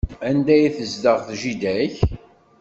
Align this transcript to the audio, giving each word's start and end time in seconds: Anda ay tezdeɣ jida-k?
Anda 0.29 0.51
ay 0.55 0.65
tezdeɣ 0.75 1.17
jida-k? 1.41 1.95